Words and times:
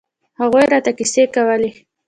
هغوى 0.39 0.63
راته 0.73 0.91
کيسې 0.97 1.23
کولې. 1.35 1.69